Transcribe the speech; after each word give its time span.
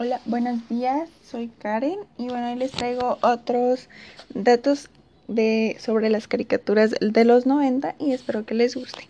Hola, 0.00 0.20
buenos 0.26 0.68
días, 0.68 1.10
soy 1.24 1.50
Karen 1.58 1.98
y 2.18 2.28
bueno, 2.28 2.52
hoy 2.52 2.56
les 2.56 2.70
traigo 2.70 3.18
otros 3.20 3.88
datos 4.32 4.90
de, 5.26 5.76
sobre 5.80 6.08
las 6.08 6.28
caricaturas 6.28 6.94
de 7.00 7.24
los 7.24 7.46
90 7.46 7.96
y 7.98 8.12
espero 8.12 8.46
que 8.46 8.54
les 8.54 8.76
guste. 8.76 9.08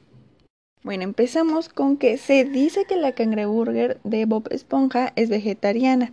Bueno, 0.82 1.02
empezamos 1.02 1.68
con 1.68 1.98
que 1.98 2.16
se 2.16 2.46
dice 2.46 2.86
que 2.86 2.96
la 2.96 3.12
cangreburger 3.12 4.00
de 4.02 4.24
Bob 4.24 4.48
Esponja 4.50 5.12
es 5.14 5.28
vegetariana, 5.28 6.10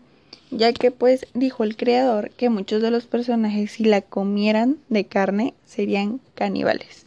ya 0.52 0.74
que 0.74 0.92
pues 0.92 1.26
dijo 1.34 1.64
el 1.64 1.78
creador 1.78 2.32
que 2.32 2.50
muchos 2.50 2.82
de 2.82 2.92
los 2.92 3.06
personajes 3.06 3.72
si 3.72 3.86
la 3.86 4.02
comieran 4.02 4.76
de 4.90 5.06
carne 5.06 5.54
serían 5.66 6.20
caníbales. 6.34 7.05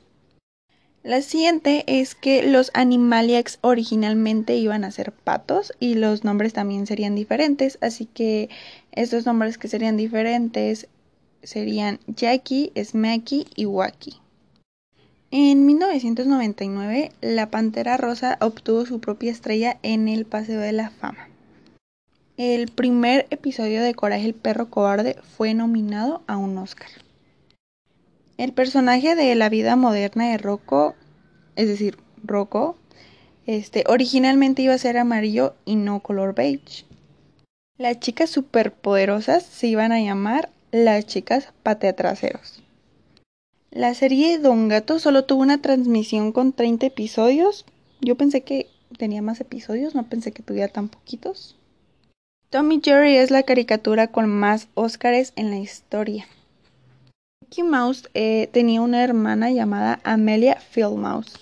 La 1.05 1.23
siguiente 1.23 1.85
es 1.87 2.15
que 2.15 2.43
los 2.43 2.71
Animaliacs 2.75 3.59
originalmente 3.61 4.57
iban 4.57 4.85
a 4.85 4.91
ser 4.91 5.12
patos 5.12 5.73
y 5.79 5.95
los 5.95 6.25
nombres 6.25 6.53
también 6.53 6.87
serían 6.87 7.15
diferentes, 7.15 7.79
así 7.80 8.07
que 8.07 8.51
estos 8.93 9.24
nombres 9.24 9.59
que 9.59 9.69
serían 9.69 9.97
diferentes 9.97 10.88
serían 11.43 12.01
Jackie, 12.09 12.73
Smacky 12.77 13.47
y 13.55 13.66
Wacky. 13.66 14.16
En 15.30 15.66
1999, 15.66 17.12
la 17.21 17.51
Pantera 17.51 17.96
Rosa 17.96 18.37
obtuvo 18.41 18.85
su 18.85 18.99
propia 18.99 19.30
estrella 19.30 19.79
en 19.83 20.09
el 20.09 20.24
Paseo 20.24 20.60
de 20.60 20.73
la 20.73 20.91
Fama. 20.91 21.29
El 22.37 22.69
primer 22.71 23.27
episodio 23.30 23.83
de 23.83 23.95
Coraje 23.95 24.24
el 24.24 24.35
perro 24.35 24.71
cobarde 24.71 25.16
fue 25.37 25.55
nominado 25.55 26.23
a 26.27 26.37
un 26.37 26.57
Oscar. 26.59 26.88
El 28.38 28.52
personaje 28.52 29.16
de 29.16 29.34
la 29.34 29.48
vida 29.48 29.74
moderna 29.74 30.30
de 30.30 30.38
Rocco, 30.38 30.95
es 31.56 31.66
decir, 31.66 31.98
Rocco, 32.23 32.77
este, 33.46 33.83
originalmente 33.88 34.62
iba 34.62 34.74
a 34.74 34.79
ser 34.79 34.96
amarillo 34.96 35.56
y 35.65 35.74
no 35.74 35.98
color 35.98 36.37
beige. 36.37 36.84
Las 37.79 37.98
chicas 37.98 38.30
superpoderosas 38.30 39.43
se 39.43 39.66
iban 39.66 39.91
a 39.91 40.01
llamar 40.01 40.51
las 40.70 41.04
chicas 41.07 41.52
pateatraseros. 41.65 42.63
La 43.73 43.93
serie 43.95 44.38
Don 44.38 44.68
Gato 44.68 45.01
solo 45.01 45.24
tuvo 45.24 45.43
una 45.43 45.60
transmisión 45.60 46.30
con 46.30 46.52
30 46.52 46.87
episodios. 46.87 47.66
Yo 48.01 48.15
pensé 48.15 48.43
que 48.43 48.68
tenía 48.98 49.20
más 49.20 49.41
episodios, 49.41 49.96
no 49.96 50.09
pensé 50.09 50.30
que 50.30 50.45
tuviera 50.45 50.68
tan 50.68 50.88
poquitos. 50.88 51.57
Tommy 52.51 52.80
Jerry 52.85 53.16
es 53.16 53.32
la 53.32 53.43
caricatura 53.43 54.07
con 54.07 54.29
más 54.29 54.68
Óscares 54.74 55.32
en 55.35 55.51
la 55.51 55.59
historia. 55.59 56.29
Mickey 57.49 57.65
Mouse 57.65 58.10
eh, 58.13 58.51
tenía 58.52 58.82
una 58.82 59.02
hermana 59.02 59.51
llamada 59.51 60.01
Amelia 60.04 60.60
Fieldmouse. 60.71 61.32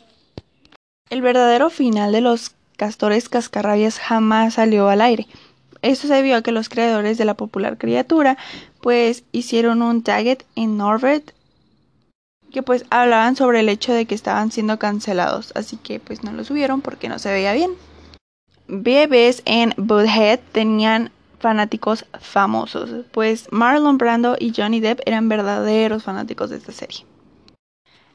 El 1.11 1.21
verdadero 1.21 1.69
final 1.69 2.13
de 2.13 2.21
los 2.21 2.55
castores 2.77 3.29
cascarrabias 3.29 3.99
jamás 3.99 4.55
salió 4.55 4.89
al 4.89 5.01
aire. 5.01 5.27
Esto 5.83 6.07
se 6.07 6.15
debió 6.15 6.37
a 6.37 6.43
que 6.43 6.53
los 6.53 6.69
creadores 6.69 7.19
de 7.19 7.25
la 7.25 7.35
popular 7.35 7.77
criatura 7.77 8.39
pues 8.81 9.25
hicieron 9.33 9.83
un 9.83 10.05
target 10.05 10.45
en 10.55 10.77
Norbert 10.77 11.33
que 12.53 12.63
pues 12.63 12.85
hablaban 12.91 13.35
sobre 13.35 13.59
el 13.59 13.69
hecho 13.69 13.93
de 13.93 14.07
que 14.07 14.15
estaban 14.15 14.53
siendo 14.53 14.79
cancelados, 14.79 15.51
así 15.57 15.77
que 15.77 15.99
pues 15.99 16.23
no 16.23 16.31
lo 16.31 16.45
subieron 16.45 16.83
porque 16.83 17.09
no 17.09 17.19
se 17.19 17.33
veía 17.33 17.53
bien. 17.53 17.73
Bebés 18.69 19.43
en 19.45 19.75
Butthead 19.77 20.39
tenían 20.53 21.11
fanáticos 21.47 22.05
famosos, 22.21 22.91
pues 23.13 23.47
Marlon 23.53 23.99
Brando 23.99 24.35
y 24.37 24.53
Johnny 24.53 24.81
Depp 24.81 24.99
eran 25.07 25.29
verdaderos 25.29 26.03
fanáticos 26.03 26.51
de 26.51 26.57
esta 26.57 26.73
serie. 26.73 27.07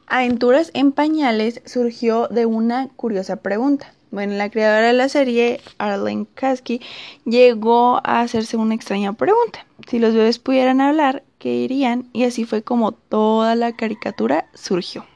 Aventuras 0.06 0.70
en 0.74 0.92
Pañales 0.92 1.62
surgió 1.64 2.28
de 2.28 2.44
una 2.44 2.88
curiosa 2.88 3.36
pregunta. 3.36 3.94
Bueno, 4.10 4.34
la 4.34 4.50
creadora 4.50 4.88
de 4.88 4.92
la 4.92 5.08
serie, 5.08 5.62
Arlene 5.78 6.26
Kasky, 6.34 6.82
llegó 7.24 8.02
a 8.04 8.20
hacerse 8.20 8.58
una 8.58 8.74
extraña 8.74 9.14
pregunta. 9.14 9.64
Si 9.88 9.98
los 9.98 10.12
bebés 10.12 10.38
pudieran 10.38 10.82
hablar, 10.82 11.22
¿qué 11.38 11.52
dirían? 11.52 12.10
Y 12.12 12.24
así 12.24 12.44
fue 12.44 12.62
como 12.62 12.92
toda 12.92 13.54
la 13.54 13.72
caricatura 13.72 14.44
surgió. 14.52 15.06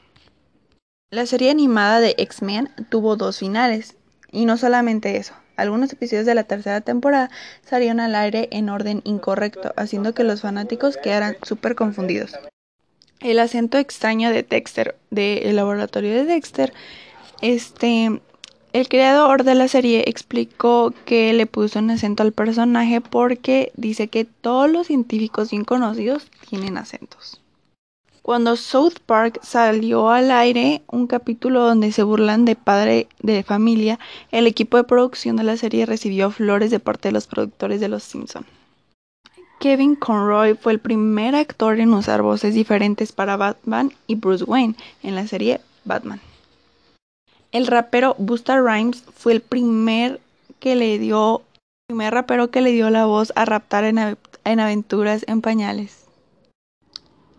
La 1.10 1.26
serie 1.26 1.50
animada 1.50 2.00
de 2.00 2.14
X-Men 2.16 2.70
tuvo 2.88 3.16
dos 3.16 3.40
finales. 3.40 3.98
Y 4.32 4.46
no 4.46 4.56
solamente 4.56 5.18
eso, 5.18 5.34
algunos 5.56 5.92
episodios 5.92 6.26
de 6.26 6.34
la 6.34 6.44
tercera 6.44 6.80
temporada 6.80 7.30
salieron 7.64 8.00
al 8.00 8.14
aire 8.14 8.48
en 8.52 8.68
orden 8.68 9.00
incorrecto, 9.04 9.72
haciendo 9.76 10.14
que 10.14 10.24
los 10.24 10.42
fanáticos 10.42 10.96
quedaran 10.96 11.36
súper 11.42 11.74
confundidos. 11.74 12.34
El 13.20 13.38
acento 13.38 13.78
extraño 13.78 14.30
de 14.30 14.42
Dexter, 14.42 14.96
del 15.10 15.56
laboratorio 15.56 16.12
de 16.12 16.24
Dexter, 16.24 16.72
este, 17.40 18.20
el 18.72 18.88
creador 18.88 19.44
de 19.44 19.54
la 19.54 19.68
serie 19.68 20.04
explicó 20.06 20.92
que 21.06 21.32
le 21.32 21.46
puso 21.46 21.78
un 21.78 21.90
acento 21.90 22.22
al 22.22 22.32
personaje 22.32 23.00
porque 23.00 23.72
dice 23.74 24.08
que 24.08 24.26
todos 24.26 24.70
los 24.70 24.88
científicos 24.88 25.50
bien 25.50 25.64
conocidos 25.64 26.30
tienen 26.48 26.76
acentos. 26.76 27.40
Cuando 28.26 28.56
South 28.56 28.94
Park 29.06 29.38
salió 29.44 30.10
al 30.10 30.32
aire, 30.32 30.82
un 30.88 31.06
capítulo 31.06 31.62
donde 31.62 31.92
se 31.92 32.02
burlan 32.02 32.44
de 32.44 32.56
padre 32.56 33.06
de 33.22 33.44
familia, 33.44 34.00
el 34.32 34.48
equipo 34.48 34.76
de 34.76 34.82
producción 34.82 35.36
de 35.36 35.44
la 35.44 35.56
serie 35.56 35.86
recibió 35.86 36.32
flores 36.32 36.72
de 36.72 36.80
parte 36.80 37.06
de 37.06 37.12
los 37.12 37.28
productores 37.28 37.80
de 37.80 37.86
Los 37.86 38.02
Simpson. 38.02 38.44
Kevin 39.60 39.94
Conroy 39.94 40.56
fue 40.56 40.72
el 40.72 40.80
primer 40.80 41.36
actor 41.36 41.78
en 41.78 41.94
usar 41.94 42.22
voces 42.22 42.52
diferentes 42.52 43.12
para 43.12 43.36
Batman 43.36 43.92
y 44.08 44.16
Bruce 44.16 44.42
Wayne 44.42 44.74
en 45.04 45.14
la 45.14 45.28
serie 45.28 45.60
Batman. 45.84 46.20
El 47.52 47.68
rapero 47.68 48.16
Busta 48.18 48.60
Rhymes 48.60 49.04
fue 49.14 49.34
el 49.34 49.40
primer 49.40 50.20
que 50.58 50.74
le 50.74 50.98
dio 50.98 51.42
primer 51.86 52.12
rapero 52.12 52.50
que 52.50 52.60
le 52.60 52.72
dio 52.72 52.90
la 52.90 53.06
voz 53.06 53.32
a 53.36 53.44
raptar 53.44 53.84
en, 53.84 54.18
en 54.44 54.58
aventuras 54.58 55.24
en 55.28 55.42
pañales. 55.42 56.05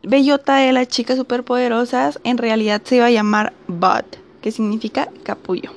Bellota 0.10 0.56
de 0.56 0.72
las 0.72 0.88
chicas 0.88 1.18
superpoderosas 1.18 2.18
en 2.24 2.38
realidad 2.38 2.82
se 2.86 2.96
iba 2.96 3.08
a 3.08 3.12
llamar 3.12 3.52
Bud, 3.68 4.06
que 4.40 4.54
significa 4.54 5.10
capullo. 5.24 5.74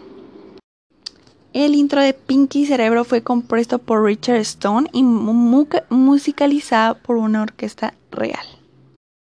El 1.53 1.75
intro 1.75 2.01
de 2.01 2.15
Pinky 2.15 2.65
Cerebro 2.65 3.03
fue 3.03 3.25
compuesto 3.25 3.81
por 3.81 4.05
Richard 4.05 4.37
Stone 4.37 4.89
y 4.93 5.03
musicalizado 5.03 6.95
por 6.99 7.17
una 7.17 7.43
orquesta 7.43 7.95
real. 8.13 8.47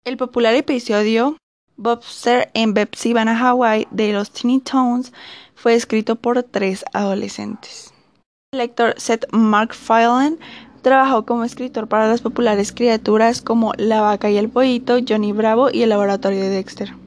El 0.03 0.18
popular 0.18 0.56
episodio 0.56 1.38
Bobster 1.78 2.51
en 2.53 2.74
Betsy 2.74 3.13
Van 3.13 3.29
a 3.29 3.39
Hawaii 3.39 3.88
de 3.91 4.12
los 4.12 4.31
Teeny 4.31 4.59
Tones 4.59 5.13
fue 5.56 5.74
escrito 5.75 6.18
por 6.18 6.44
tres 6.44 6.84
adolescentes. 6.91 7.94
El 8.51 8.59
lector 8.59 8.94
Seth 8.97 9.25
MacFarlane 9.31 10.38
Trabajó 10.82 11.26
como 11.26 11.44
escritor 11.44 11.88
para 11.88 12.08
las 12.08 12.22
populares 12.22 12.72
criaturas 12.72 13.42
como 13.42 13.74
La 13.78 14.02
vaca 14.02 14.30
y 14.30 14.38
el 14.38 14.50
pollito, 14.50 14.98
Johnny 15.08 15.32
Bravo 15.32 15.70
y 15.72 15.84
el 15.84 15.90
laboratorio 15.90 16.40
de 16.40 16.50
Dexter. 16.50 17.06